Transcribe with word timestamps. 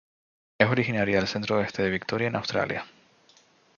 Es 0.59 0.67
originaria 0.67 1.17
del 1.17 1.27
centro 1.27 1.57
oeste 1.57 1.83
de 1.83 1.91
Victoria 1.91 2.27
en 2.29 2.35
Australia. 2.35 2.87